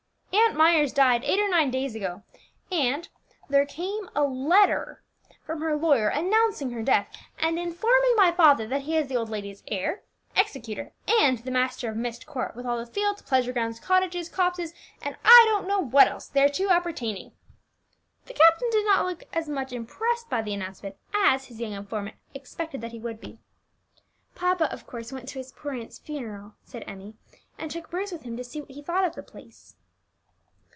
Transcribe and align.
"Aunt 0.33 0.55
Myers 0.57 0.91
died 0.91 1.23
eight 1.23 1.39
or 1.39 1.47
nine 1.49 1.71
days 1.71 1.95
ago 1.95 2.23
and 2.69 3.07
there 3.49 3.65
came 3.65 4.09
a 4.13 4.23
letter 4.25 5.01
from 5.45 5.61
her 5.61 5.77
lawyer 5.77 6.09
announcing 6.09 6.71
her 6.71 6.83
death, 6.83 7.07
and 7.39 7.57
informing 7.57 8.13
my 8.17 8.33
father 8.33 8.67
that 8.67 8.81
he 8.81 8.97
is 8.97 9.07
the 9.07 9.15
old 9.15 9.29
lady's 9.29 9.63
heir, 9.67 10.01
executor, 10.35 10.91
and 11.07 11.39
the 11.39 11.51
master 11.51 11.89
of 11.89 11.95
Myst 11.95 12.25
Court, 12.25 12.53
with 12.53 12.65
all 12.65 12.77
the 12.77 12.85
fields, 12.91 13.21
pleasure 13.21 13.53
grounds, 13.53 13.79
cottages, 13.79 14.27
copses, 14.27 14.73
and 15.01 15.15
I 15.23 15.45
don't 15.47 15.69
know 15.69 15.79
what 15.79 16.07
else 16.07 16.27
thereto 16.27 16.69
appertaining." 16.69 17.31
The 18.25 18.33
captain 18.33 18.69
did 18.71 18.85
not 18.85 19.05
look 19.05 19.23
as 19.31 19.47
much 19.47 19.71
impressed 19.71 20.29
by 20.29 20.41
the 20.41 20.53
announcement 20.53 20.97
as 21.13 21.45
his 21.45 21.61
young 21.61 21.71
informant 21.71 22.17
expected 22.35 22.81
that 22.81 22.91
he 22.91 22.99
would 22.99 23.21
be. 23.21 23.39
"Papa, 24.35 24.69
of 24.71 24.85
course, 24.85 25.13
went 25.13 25.29
to 25.29 25.39
his 25.39 25.53
poor 25.53 25.71
aunt's 25.71 25.97
funeral," 25.99 26.55
said 26.65 26.83
Emmie, 26.87 27.13
"and 27.57 27.71
took 27.71 27.89
Bruce 27.89 28.11
with 28.11 28.23
him 28.23 28.35
to 28.35 28.43
see 28.43 28.59
what 28.59 28.71
he 28.71 28.81
thought 28.81 29.05
of 29.05 29.15
the 29.15 29.23
place." 29.23 29.75